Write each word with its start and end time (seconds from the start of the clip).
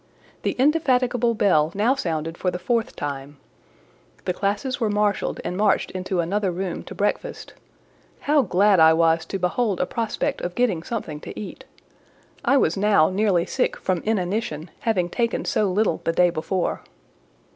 The 0.41 0.53
indefatigable 0.57 1.35
bell 1.35 1.71
now 1.75 1.93
sounded 1.93 2.35
for 2.35 2.49
the 2.49 2.57
fourth 2.57 2.95
time: 2.95 3.37
the 4.25 4.33
classes 4.33 4.79
were 4.79 4.89
marshalled 4.89 5.39
and 5.45 5.55
marched 5.55 5.91
into 5.91 6.21
another 6.21 6.49
room 6.49 6.81
to 6.85 6.95
breakfast: 6.95 7.53
how 8.21 8.41
glad 8.41 8.79
I 8.79 8.93
was 8.93 9.25
to 9.27 9.37
behold 9.37 9.79
a 9.79 9.85
prospect 9.85 10.41
of 10.41 10.55
getting 10.55 10.81
something 10.81 11.19
to 11.19 11.39
eat! 11.39 11.65
I 12.43 12.57
was 12.57 12.75
now 12.75 13.11
nearly 13.11 13.45
sick 13.45 13.77
from 13.77 13.99
inanition, 13.99 14.71
having 14.79 15.07
taken 15.07 15.45
so 15.45 15.69
little 15.71 16.01
the 16.03 16.13
day 16.13 16.31
before. 16.31 16.81